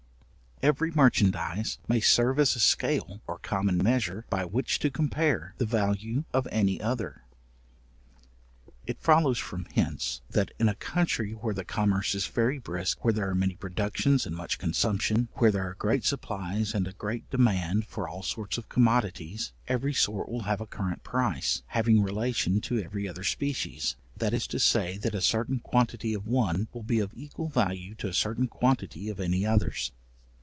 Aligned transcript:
Every 0.63 0.91
merchandize 0.91 1.79
may 1.87 1.99
serve 2.01 2.37
as 2.37 2.55
a 2.55 2.59
scale 2.59 3.19
or 3.25 3.39
common 3.39 3.77
measure, 3.79 4.27
by 4.29 4.45
which 4.45 4.77
to 4.81 4.91
compare 4.91 5.55
the 5.57 5.65
value 5.65 6.23
of 6.35 6.47
any 6.51 6.79
other. 6.79 7.23
It 8.85 9.01
follows 9.01 9.39
from 9.39 9.65
hence, 9.73 10.21
that 10.29 10.51
in 10.59 10.69
a 10.69 10.75
country 10.75 11.31
where 11.31 11.55
the 11.55 11.65
commerce 11.65 12.13
is 12.13 12.27
very 12.27 12.59
brisk, 12.59 13.03
where 13.03 13.11
there 13.11 13.27
are 13.27 13.33
many 13.33 13.55
productions 13.55 14.27
and 14.27 14.35
much 14.35 14.59
consumption, 14.59 15.29
where 15.33 15.49
there 15.51 15.67
are 15.67 15.73
great 15.73 16.05
supplies 16.05 16.75
and 16.75 16.87
a 16.87 16.93
great 16.93 17.27
demand 17.31 17.87
for 17.87 18.07
all 18.07 18.21
sorts 18.21 18.59
of 18.59 18.69
commodities, 18.69 19.53
every 19.67 19.95
sort 19.95 20.29
will 20.29 20.43
have 20.43 20.61
a 20.61 20.67
current 20.67 21.01
price, 21.01 21.63
having 21.69 22.03
relation 22.03 22.61
to 22.61 22.77
every 22.77 23.07
other 23.07 23.23
species; 23.23 23.95
that 24.15 24.31
is 24.31 24.45
to 24.45 24.59
say, 24.59 24.99
that 24.99 25.15
a 25.15 25.21
certain 25.21 25.59
quantity 25.59 26.13
of 26.13 26.27
one 26.27 26.67
will 26.71 26.83
be 26.83 26.99
of 26.99 27.15
equal 27.15 27.47
value 27.47 27.95
to 27.95 28.07
a 28.07 28.13
certain 28.13 28.47
quantity 28.47 29.09
of 29.09 29.19
any 29.19 29.43
others. 29.43 29.91